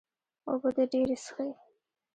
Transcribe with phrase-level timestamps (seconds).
[0.49, 1.49] اوبۀ دې ډېرې څښي